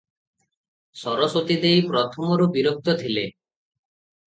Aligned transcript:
ସରସ୍ୱତୀ 1.01 1.59
ଦେଈ 1.67 1.85
ପ୍ରଥମରୁ 1.91 2.49
ବିରକ୍ତ 2.59 2.99
ଥିଲେ। 3.05 3.29